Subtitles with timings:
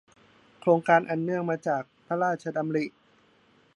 [0.59, 2.85] โครงการอันเนื่องมาจากพระราชดำริ